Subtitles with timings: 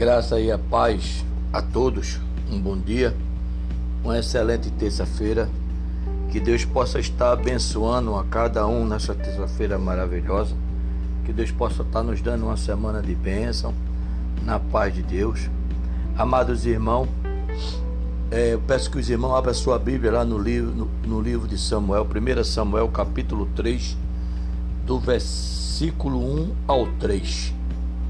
[0.00, 1.22] graça e a paz
[1.52, 2.18] a todos.
[2.50, 3.14] Um bom dia,
[4.02, 5.46] uma excelente terça-feira.
[6.30, 10.56] Que Deus possa estar abençoando a cada um nessa terça-feira maravilhosa.
[11.26, 13.74] Que Deus possa estar nos dando uma semana de bênção,
[14.42, 15.50] na paz de Deus.
[16.16, 17.06] Amados irmãos,
[18.30, 21.20] é, eu peço que os irmãos abram a sua Bíblia lá no livro, no, no
[21.20, 23.98] livro de Samuel, 1 Samuel, capítulo 3,
[24.86, 27.52] do versículo 1 ao 3.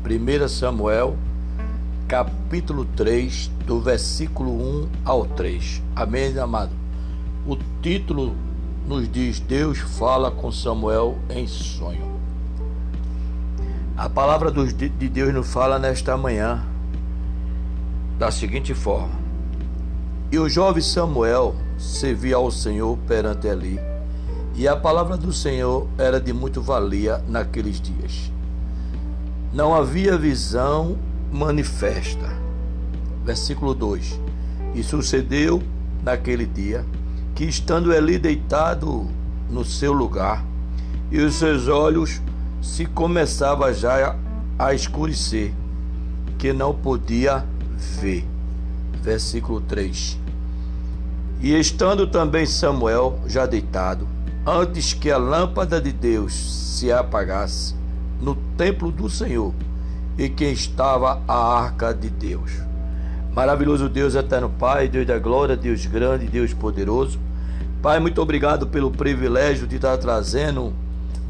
[0.04, 1.16] 1 Samuel
[2.10, 5.80] capítulo 3, do versículo 1 ao 3.
[5.94, 6.72] Amém, amado?
[7.46, 8.34] O título
[8.84, 12.20] nos diz: Deus fala com Samuel em sonho.
[13.96, 16.66] A palavra de Deus nos fala nesta manhã
[18.18, 19.14] da seguinte forma:
[20.32, 23.78] E o jovem Samuel servia ao Senhor perante Eli,
[24.56, 28.32] e a palavra do Senhor era de muito valia naqueles dias.
[29.52, 30.98] Não havia visão
[31.32, 32.28] manifesta.
[33.24, 34.20] Versículo 2:
[34.74, 35.62] E sucedeu
[36.02, 36.84] naquele dia
[37.34, 39.06] que, estando Eli deitado
[39.48, 40.44] no seu lugar,
[41.10, 42.20] e os seus olhos
[42.62, 44.16] se começava já
[44.58, 45.52] a escurecer,
[46.38, 47.44] que não podia
[48.00, 48.26] ver.
[49.02, 50.18] Versículo 3.
[51.40, 54.06] E estando também Samuel já deitado,
[54.46, 57.74] antes que a lâmpada de Deus se apagasse
[58.20, 59.54] no templo do Senhor,
[60.20, 62.52] e quem estava a arca de Deus.
[63.32, 67.18] Maravilhoso Deus, eterno Pai, Deus da glória, Deus grande, Deus poderoso.
[67.80, 70.74] Pai, muito obrigado pelo privilégio de estar trazendo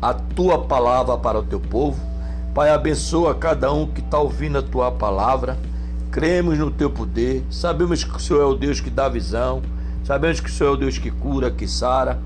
[0.03, 2.01] a tua palavra para o teu povo.
[2.53, 5.57] Pai, abençoa cada um que está ouvindo a tua palavra.
[6.11, 7.45] Cremos no teu poder.
[7.49, 9.63] Sabemos que o Senhor é o Deus que dá visão.
[10.03, 12.21] Sabemos que o Senhor é o Deus que cura, que sara.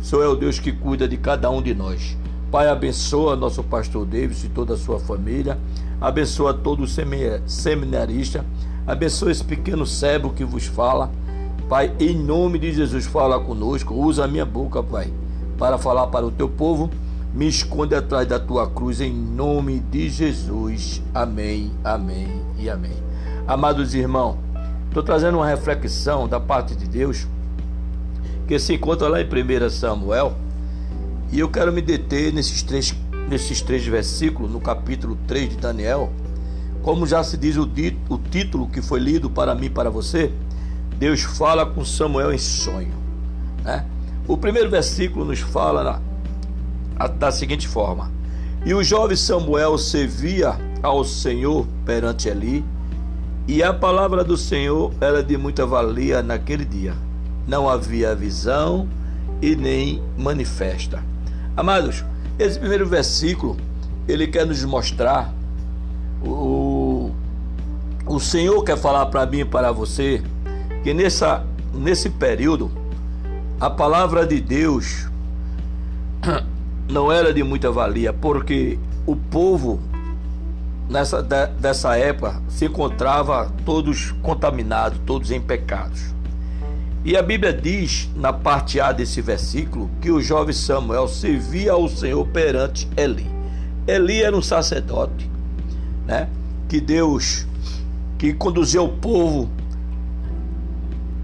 [0.00, 2.16] O Senhor é o Deus que cuida de cada um de nós.
[2.50, 5.56] Pai, abençoa nosso pastor Davis e toda a sua família.
[6.00, 6.86] Abençoa todo
[7.46, 8.44] seminarista.
[8.86, 11.10] Abençoa esse pequeno cego que vos fala.
[11.68, 13.94] Pai, em nome de Jesus, fala conosco.
[13.94, 15.12] Usa a minha boca, Pai,
[15.58, 16.88] para falar para o teu povo.
[17.34, 21.02] Me esconde atrás da tua cruz, em nome de Jesus.
[21.12, 22.96] Amém, amém e amém.
[23.46, 24.36] Amados irmãos,
[24.86, 27.26] estou trazendo uma reflexão da parte de Deus
[28.46, 30.34] que se encontra lá em 1 Samuel
[31.30, 32.94] e eu quero me deter nesses três,
[33.28, 36.10] nesses três versículos, no capítulo 3 de Daniel.
[36.82, 39.90] Como já se diz o, dito, o título que foi lido para mim e para
[39.90, 40.32] você,
[40.96, 42.94] Deus fala com Samuel em sonho.
[43.62, 43.84] Né?
[44.26, 46.00] O primeiro versículo nos fala
[46.98, 48.10] na, da seguinte forma:
[48.64, 52.64] E o jovem Samuel servia ao Senhor perante Eli,
[53.46, 56.94] e a palavra do Senhor era de muita valia naquele dia.
[57.46, 58.88] Não havia visão
[59.40, 61.02] e nem manifesta.
[61.56, 62.04] Amados,
[62.38, 63.56] esse primeiro versículo,
[64.06, 65.32] ele quer nos mostrar
[66.22, 67.10] o,
[68.06, 70.22] o Senhor quer falar para mim e para você
[70.82, 72.70] que nessa, nesse período
[73.60, 75.08] a palavra de Deus
[76.88, 79.80] não era de muita valia, porque o povo
[80.88, 86.14] nessa dessa época se encontrava todos contaminados, todos em pecados.
[87.04, 91.88] E a Bíblia diz, na parte A desse versículo, que o jovem Samuel servia ao
[91.88, 93.26] Senhor perante Eli.
[93.86, 95.30] Eli era um sacerdote,
[96.06, 96.28] né?
[96.68, 97.46] Que Deus,
[98.18, 99.48] que conduzia o povo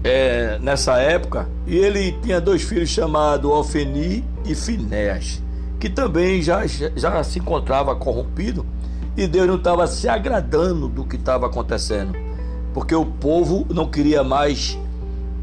[0.03, 5.41] é, nessa época, e ele tinha dois filhos chamados Ofeni e Finéas,
[5.79, 8.65] que também já, já se encontrava corrompido,
[9.17, 12.13] e Deus não estava se agradando do que estava acontecendo,
[12.73, 14.79] porque o povo não queria mais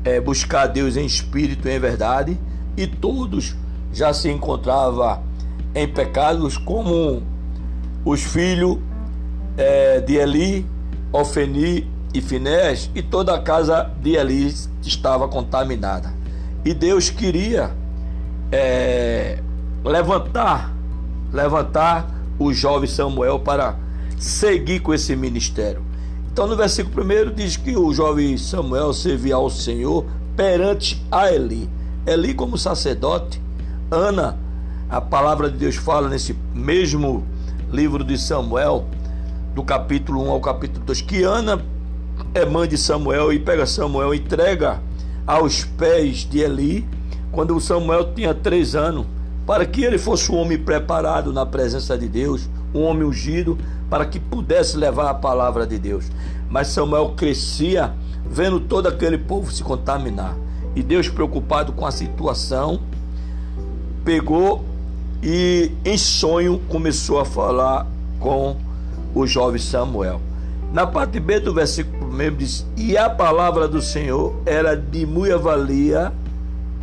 [0.05, 2.39] é, buscar Deus em espírito e em verdade,
[2.77, 3.55] e todos
[3.93, 5.23] já se encontravam
[5.75, 7.23] em pecados, como
[8.05, 8.79] os filhos
[9.57, 10.67] é, de Eli,
[11.13, 16.13] Ofeni e Finés, e toda a casa de Eli estava contaminada.
[16.65, 17.71] E Deus queria
[18.51, 19.39] é,
[19.85, 20.73] levantar,
[21.33, 23.77] levantar o jovem Samuel para
[24.19, 25.83] seguir com esse ministério.
[26.33, 31.69] Então, no versículo 1 diz que o jovem Samuel servia ao Senhor perante a Eli.
[32.07, 33.39] Eli, como sacerdote,
[33.91, 34.39] Ana,
[34.89, 37.23] a palavra de Deus fala nesse mesmo
[37.71, 38.87] livro de Samuel,
[39.55, 41.63] do capítulo 1 ao capítulo 2, que Ana
[42.33, 44.81] é mãe de Samuel e pega Samuel e entrega
[45.27, 46.89] aos pés de Eli,
[47.31, 49.05] quando Samuel tinha três anos,
[49.47, 53.59] para que ele fosse um homem preparado na presença de Deus, um homem ungido,
[53.93, 56.07] para que pudesse levar a palavra de Deus.
[56.49, 57.93] Mas Samuel crescia
[58.25, 60.35] vendo todo aquele povo se contaminar.
[60.75, 62.81] E Deus, preocupado com a situação,
[64.03, 64.65] pegou
[65.23, 67.87] e em sonho começou a falar
[68.19, 68.57] com
[69.15, 70.23] o jovem Samuel.
[70.73, 75.37] Na parte B do versículo mesmo diz: E a palavra do Senhor era de muita
[75.37, 76.11] valia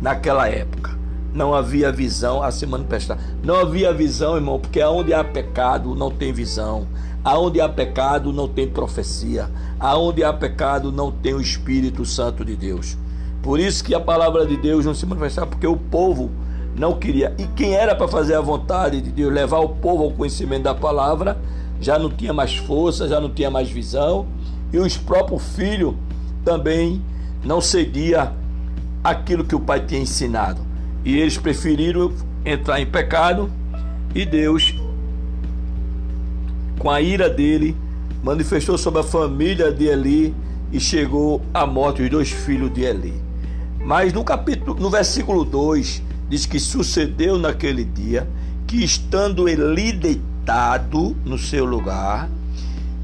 [0.00, 0.99] naquela época.
[1.32, 3.18] Não havia visão, a semana prestar.
[3.42, 6.86] Não havia visão, irmão, porque aonde há pecado não tem visão.
[7.22, 9.48] Aonde há pecado não tem profecia.
[9.78, 12.96] Aonde há pecado não tem o Espírito Santo de Deus.
[13.42, 16.30] Por isso que a palavra de Deus não se manifestava, porque o povo
[16.76, 17.34] não queria.
[17.38, 20.74] E quem era para fazer a vontade de Deus, levar o povo ao conhecimento da
[20.74, 21.38] palavra,
[21.80, 24.26] já não tinha mais força, já não tinha mais visão,
[24.72, 25.94] e os próprios filhos
[26.44, 27.02] também
[27.44, 28.32] não seguia
[29.02, 30.69] aquilo que o pai tinha ensinado.
[31.04, 32.12] E eles preferiram
[32.44, 33.50] entrar em pecado,
[34.14, 34.74] e Deus,
[36.78, 37.76] com a ira dele,
[38.22, 40.34] manifestou sobre a família de Eli
[40.72, 43.14] e chegou à morte dos dois filhos de Eli.
[43.82, 48.28] Mas no capítulo, no versículo 2, diz que sucedeu naquele dia
[48.66, 52.28] que estando Eli deitado no seu lugar,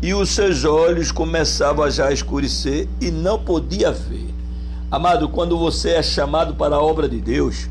[0.02, 4.28] e os seus olhos começavam já a escurecer e não podia ver.
[4.90, 7.68] Amado, quando você é chamado para a obra de Deus,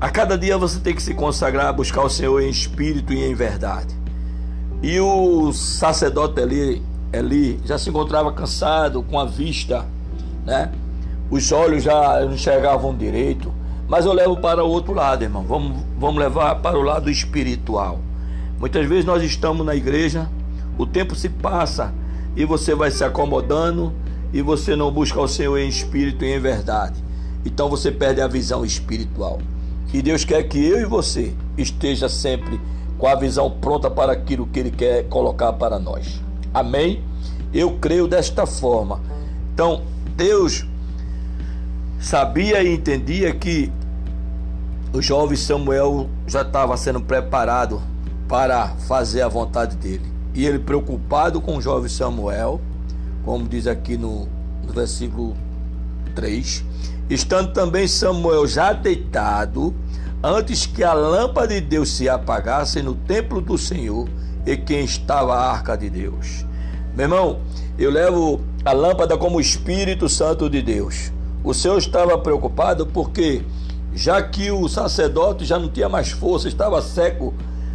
[0.00, 3.34] a cada dia você tem que se consagrar, buscar o Senhor em espírito e em
[3.34, 3.94] verdade.
[4.82, 6.82] E o sacerdote Eli,
[7.12, 9.86] Eli já se encontrava cansado, com a vista,
[10.44, 10.70] né?
[11.30, 13.52] Os olhos já não enxergavam direito.
[13.88, 15.44] Mas eu levo para o outro lado, irmão.
[15.44, 18.00] Vamos, vamos levar para o lado espiritual.
[18.58, 20.28] Muitas vezes nós estamos na igreja,
[20.76, 21.92] o tempo se passa
[22.34, 23.92] e você vai se acomodando
[24.32, 27.02] e você não busca o Senhor em espírito e em verdade.
[27.44, 29.40] Então você perde a visão espiritual.
[29.92, 32.60] E Deus quer que eu e você esteja sempre
[32.98, 36.20] com a visão pronta para aquilo que Ele quer colocar para nós.
[36.52, 37.02] Amém?
[37.52, 39.00] Eu creio desta forma.
[39.54, 39.82] Então,
[40.16, 40.66] Deus
[42.00, 43.70] sabia e entendia que
[44.92, 47.82] o jovem Samuel já estava sendo preparado
[48.28, 50.04] para fazer a vontade dele.
[50.34, 52.60] E ele, preocupado com o jovem Samuel,
[53.24, 54.28] como diz aqui no,
[54.66, 55.36] no versículo
[56.14, 56.64] 3,
[57.08, 59.74] estando também Samuel já deitado,
[60.22, 64.08] antes que a lâmpada de Deus se apagasse no templo do Senhor,
[64.46, 66.44] e quem estava a arca de Deus.
[66.94, 67.40] Meu irmão,
[67.78, 71.12] eu levo a lâmpada como Espírito Santo de Deus.
[71.44, 73.42] O Senhor estava preocupado porque,
[73.94, 77.34] já que o sacerdote já não tinha mais força, estava cego,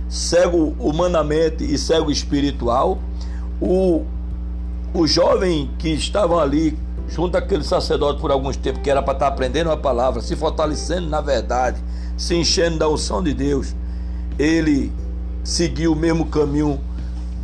[0.09, 2.99] cego humanamente e cego espiritual,
[3.61, 4.05] o,
[4.93, 6.77] o jovem que estavam ali
[7.13, 11.09] junto àquele sacerdote por alguns tempos, que era para estar aprendendo a palavra, se fortalecendo
[11.09, 11.81] na verdade,
[12.17, 13.75] se enchendo da unção de Deus,
[14.39, 14.91] ele
[15.43, 16.79] seguiu o mesmo caminho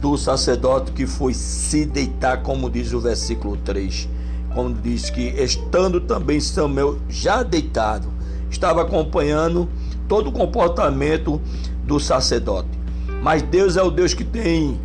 [0.02, 4.08] do sacerdote que foi se deitar, como diz o versículo 3
[4.58, 8.08] quando diz que estando também Samuel já deitado,
[8.50, 9.70] estava acompanhando
[10.08, 11.40] todo o comportamento
[11.84, 12.70] do sacerdote.
[13.22, 14.80] Mas Deus é o Deus que tem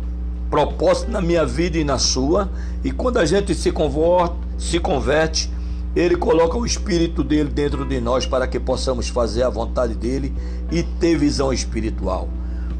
[0.47, 2.51] propósito na minha vida e na sua,
[2.83, 5.49] e quando a gente se converte, se converte,
[5.95, 10.33] ele coloca o espírito dele dentro de nós para que possamos fazer a vontade dele
[10.71, 12.27] e ter visão espiritual.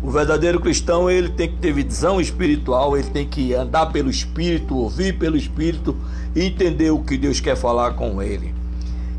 [0.01, 4.75] O verdadeiro cristão, ele tem que ter visão espiritual, ele tem que andar pelo espírito,
[4.75, 5.95] ouvir pelo espírito
[6.35, 8.53] e entender o que Deus quer falar com ele.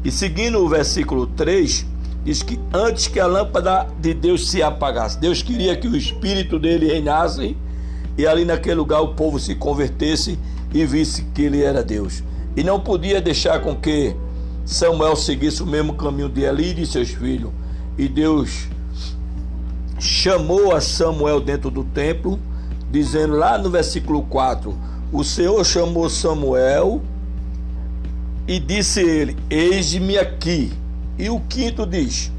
[0.04, 1.86] E seguindo o versículo 3,
[2.24, 6.58] diz que antes que a lâmpada de Deus se apagasse, Deus queria que o espírito
[6.58, 7.56] dele reinasse
[8.18, 10.38] e ali naquele lugar o povo se convertesse
[10.72, 12.22] e visse que ele era Deus.
[12.56, 14.14] E não podia deixar com que
[14.64, 17.50] Samuel seguisse o mesmo caminho de Eli e de seus filhos.
[17.98, 18.68] E Deus
[19.98, 22.38] chamou a Samuel dentro do templo,
[22.90, 24.74] dizendo lá no versículo 4:
[25.12, 27.02] O Senhor chamou Samuel
[28.46, 30.72] e disse ele: Eis-me aqui.
[31.18, 32.32] E o quinto diz: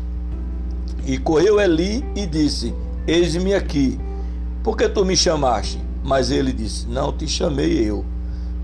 [1.06, 2.74] E correu Eli e disse:
[3.08, 4.00] Eis-me aqui.
[4.64, 5.80] Por que tu me chamaste?
[6.04, 8.04] Mas ele disse: Não te chamei eu.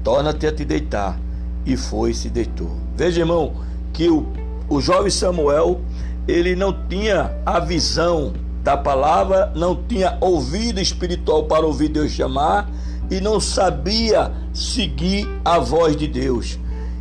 [0.03, 1.20] Torna-te a te deitar.
[1.65, 2.72] E foi se deitou.
[2.96, 3.53] Veja, irmão,
[3.94, 4.25] que o,
[4.70, 5.82] o jovem Samuel
[6.27, 12.70] ele não tinha a visão da palavra, não tinha ouvido espiritual para ouvir Deus chamar
[13.10, 16.60] e não sabia seguir a voz de Deus.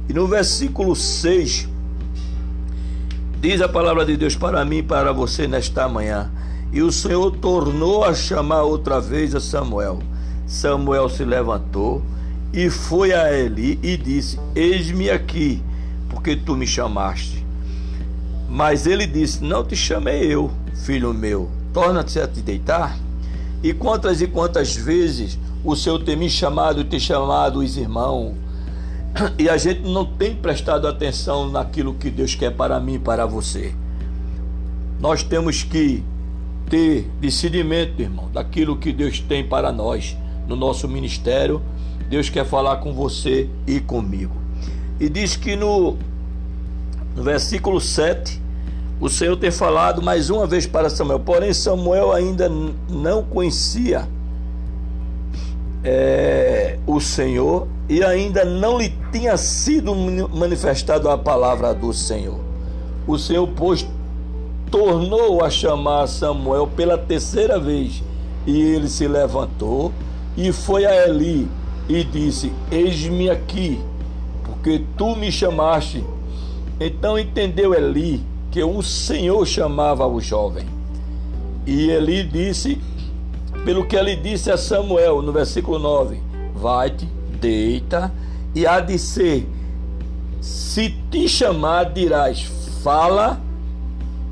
[0.09, 1.69] E no versículo 6,
[3.41, 6.31] diz a palavra de Deus para mim e para você nesta manhã.
[6.73, 10.01] E o Senhor tornou a chamar outra vez a Samuel.
[10.47, 12.03] Samuel se levantou
[12.53, 15.63] e foi a Eli e disse: Eis-me aqui,
[16.09, 17.45] porque tu me chamaste.
[18.49, 22.99] Mas ele disse: Não te chamei eu, filho meu, torna-te a te deitar.
[23.63, 28.35] E quantas e quantas vezes o Senhor tem me chamado e tem chamado os irmãos,
[29.39, 33.27] e a gente não tem prestado atenção naquilo que Deus quer para mim e para
[33.27, 33.75] você.
[34.99, 36.03] Nós temos que
[36.69, 40.17] ter discernimento, irmão, daquilo que Deus tem para nós
[40.47, 41.61] no nosso ministério
[42.11, 44.35] Deus quer falar com você e comigo.
[44.99, 45.97] E diz que no,
[47.15, 48.43] no versículo 7,
[49.01, 52.51] o Senhor tem falado mais uma vez para Samuel, porém Samuel ainda
[52.89, 54.09] não conhecia
[55.85, 62.41] é, o Senhor e ainda não lhe tinha sido manifestado a palavra do Senhor.
[63.07, 63.87] O Senhor, pois,
[64.69, 68.03] tornou a chamar Samuel pela terceira vez
[68.45, 69.93] e ele se levantou
[70.37, 71.49] e foi a Eli
[71.91, 73.81] e disse: Eis-me aqui,
[74.45, 76.05] porque tu me chamaste.
[76.79, 80.67] Então entendeu Eli que o Senhor chamava o jovem.
[81.67, 82.79] E Eli disse
[83.65, 86.21] pelo que ele disse a Samuel no versículo 9:
[86.55, 87.09] Vai-te,
[87.41, 88.13] deita,
[88.55, 89.47] e há de ser,
[90.41, 92.43] se te chamar, dirás:
[92.83, 93.41] Fala,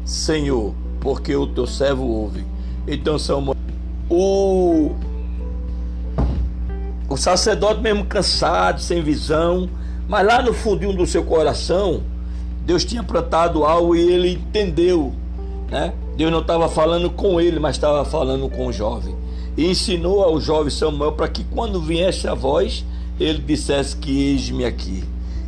[0.05, 2.45] Senhor, porque o teu servo ouve.
[2.87, 3.57] Então, Samuel,
[4.09, 4.93] o,
[7.09, 9.69] o sacerdote, mesmo cansado, sem visão,
[10.09, 12.03] mas lá no fundinho do seu coração,
[12.67, 15.13] Deus tinha plantado algo e ele entendeu,
[15.71, 15.95] né?
[16.17, 19.15] Deus não estava falando com ele, mas estava falando com o jovem.
[19.57, 22.85] E ensinou ao jovem Samuel para que quando viesse a voz,
[23.19, 25.03] ele dissesse que eis-me aqui.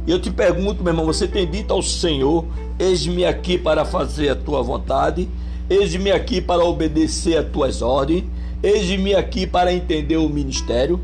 [0.07, 2.45] E eu te pergunto, meu irmão, você tem dito ao Senhor:
[2.79, 5.29] eis-me aqui para fazer a tua vontade,
[5.69, 8.25] eis-me aqui para obedecer as tuas ordens,
[8.63, 10.99] eis-me aqui para entender o ministério.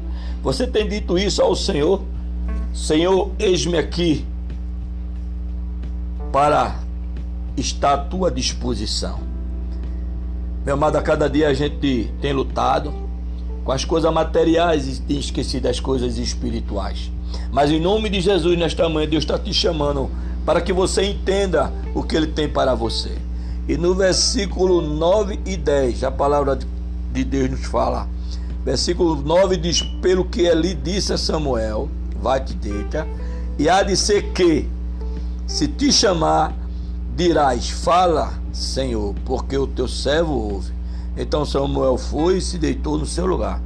[0.46, 2.00] Você tem dito isso ao Senhor?
[2.72, 4.24] Senhor, eis-me aqui
[6.30, 6.78] para
[7.56, 9.18] estar à tua disposição.
[10.64, 12.94] Meu amado, a cada dia a gente tem lutado
[13.64, 17.10] com as coisas materiais e tem esquecido as coisas espirituais.
[17.50, 20.08] Mas em nome de Jesus, nesta manhã, Deus está te chamando
[20.44, 23.18] para que você entenda o que Ele tem para você.
[23.68, 26.56] E no versículo 9 e 10, a palavra
[27.12, 28.14] de Deus nos fala.
[28.66, 31.88] Versículo 9 diz: Pelo que ele disse a Samuel,
[32.20, 33.06] vai-te deita,
[33.56, 34.68] e há de ser que,
[35.46, 36.52] se te chamar,
[37.14, 40.72] dirás: Fala, Senhor, porque o teu servo ouve.
[41.16, 43.62] Então Samuel foi e se deitou no seu lugar.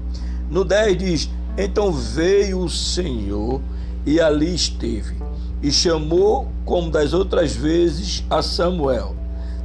[0.50, 3.58] No 10 diz: Então veio o Senhor
[4.04, 5.16] e ali esteve,
[5.62, 9.16] e chamou, como das outras vezes, a Samuel: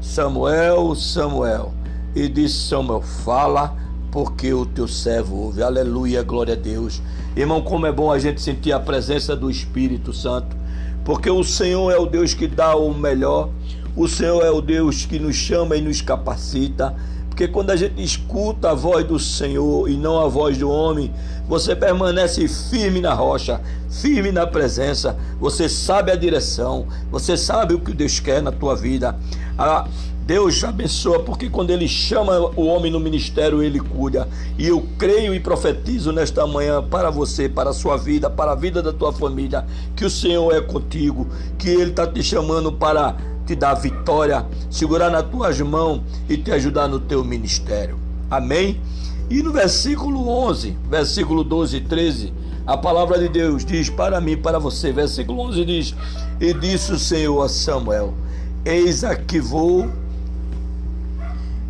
[0.01, 1.73] Samuel, Samuel.
[2.15, 3.84] E disse Samuel: Fala,
[4.15, 5.61] porque o teu servo ouve.
[5.61, 7.01] Aleluia, glória a Deus.
[7.35, 10.55] Irmão, como é bom a gente sentir a presença do Espírito Santo,
[11.03, 13.49] porque o Senhor é o Deus que dá o melhor.
[13.93, 16.95] O Senhor é o Deus que nos chama e nos capacita.
[17.27, 21.11] Porque quando a gente escuta a voz do Senhor e não a voz do homem,
[21.45, 25.17] você permanece firme na rocha, firme na presença.
[25.41, 29.13] Você sabe a direção, você sabe o que Deus quer na tua vida.
[29.57, 29.85] A
[30.25, 34.27] Deus abençoa, porque quando Ele chama o homem no ministério, Ele cuida.
[34.57, 38.55] E eu creio e profetizo nesta manhã para você, para a sua vida, para a
[38.55, 39.65] vida da tua família,
[39.95, 41.27] que o Senhor é contigo,
[41.59, 43.15] que Ele está te chamando para
[43.45, 47.99] te dar vitória, segurar nas tuas mãos e te ajudar no teu ministério.
[48.29, 48.81] Amém?
[49.29, 52.33] E no versículo 11, versículo 12 e 13,
[52.65, 55.95] a palavra de Deus diz para mim, para você, versículo 11 diz:
[56.39, 58.15] E disse o Senhor a Samuel:
[58.65, 59.87] Eis aqui vou,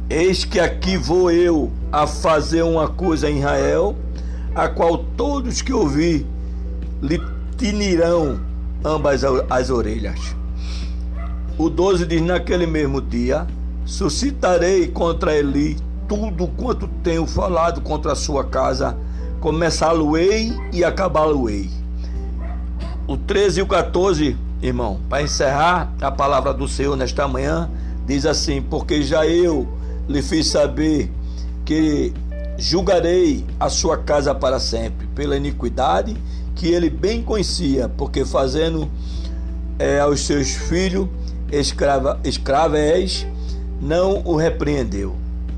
[0.09, 3.95] eis que aqui vou eu a fazer uma coisa em Israel,
[4.53, 6.25] a qual todos que ouvir
[7.01, 7.21] lhe
[7.57, 8.39] tinirão
[8.83, 10.35] ambas as orelhas.
[11.57, 13.47] O 12 diz: Naquele mesmo dia
[13.85, 18.97] suscitarei contra Eli tudo quanto tenho falado contra a sua casa,
[19.39, 21.69] começá-lo-ei e acabá-lo-ei.
[23.07, 27.69] O 13 e o 14, irmão, para encerrar a palavra do Senhor nesta manhã,
[28.05, 29.67] diz assim: Porque já eu
[30.07, 31.11] lhe fiz saber
[31.63, 32.13] que
[32.57, 36.15] julgarei a sua casa para sempre, pela iniquidade
[36.55, 38.89] que ele bem conhecia, porque fazendo
[39.77, 41.07] é, aos seus filhos
[41.51, 42.19] escrava,
[42.77, 43.27] és,
[43.81, 45.15] não o repreendeu.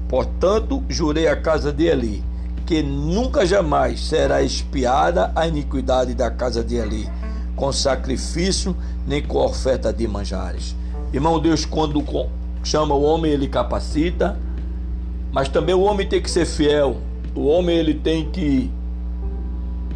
[0.09, 2.23] Portanto, jurei a casa de Eli,
[2.65, 7.07] que nunca jamais será espiada a iniquidade da casa de Eli,
[7.55, 8.75] com sacrifício
[9.05, 10.75] nem com oferta de manjares.
[11.13, 12.01] Irmão, Deus, quando
[12.67, 14.37] chama o homem, ele capacita,
[15.31, 16.97] mas também o homem tem que ser fiel.
[17.33, 18.69] O homem ele tem que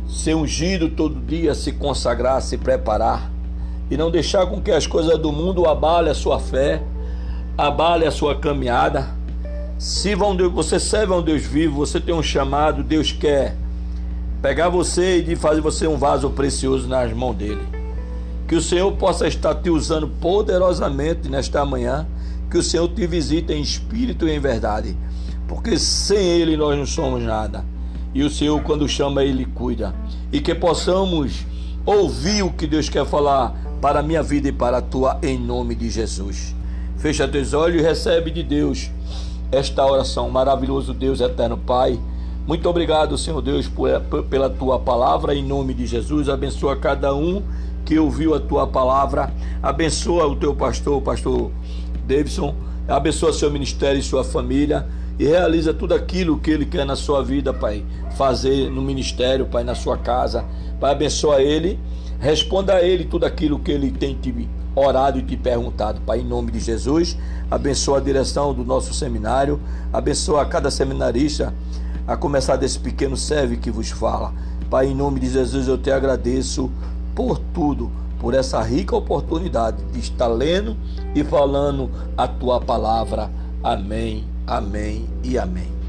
[0.08, 3.30] ser ungido todo dia, se consagrar, se preparar
[3.90, 6.82] e não deixar com que as coisas do mundo abale a sua fé,
[7.58, 9.10] abale a sua caminhada.
[9.78, 13.56] Se você serve a um Deus vivo, você tem um chamado, Deus quer
[14.42, 17.62] pegar você e de fazer você um vaso precioso nas mãos dele.
[18.48, 22.08] Que o Senhor possa estar te usando poderosamente nesta manhã,
[22.52, 24.98] que o Senhor te visite em espírito e em verdade,
[25.48, 27.64] porque sem ele nós não somos nada.
[28.14, 29.96] e o Senhor, quando chama, Ele cuida.
[30.34, 31.46] E que possamos
[31.86, 35.40] ouvir o que Deus quer falar para a minha vida e para a tua, em
[35.40, 36.54] nome de Jesus.
[36.98, 38.92] Fecha teus olhos e recebe de Deus
[39.50, 40.30] esta oração.
[40.30, 41.98] Maravilhoso Deus, eterno Pai.
[42.46, 43.90] Muito obrigado, Senhor Deus, por,
[44.30, 46.28] pela tua palavra, em nome de Jesus.
[46.28, 47.42] Abençoa cada um
[47.86, 49.34] que ouviu a tua palavra.
[49.64, 51.50] Abençoa o teu pastor, pastor
[52.12, 52.54] Davidson.
[52.88, 54.86] Abençoa seu ministério e sua família
[55.18, 57.86] e realiza tudo aquilo que Ele quer na sua vida, Pai.
[58.18, 60.44] Fazer no ministério, Pai, na sua casa.
[60.80, 61.80] Pai, abençoa Ele.
[62.20, 64.32] Responda a Ele tudo aquilo que Ele tem te
[64.76, 67.18] orado e te perguntado, Pai, em nome de Jesus.
[67.50, 69.60] Abençoa a direção do nosso seminário.
[69.94, 71.54] Abençoa cada seminarista,
[72.08, 74.34] a começar desse pequeno serve que vos fala.
[74.70, 76.70] Pai, em nome de Jesus, eu te agradeço
[77.16, 77.92] por tudo,
[78.22, 80.78] por essa rica oportunidade de estar lendo
[81.14, 83.30] e falando a tua palavra.
[83.62, 85.81] Amém amém e amém.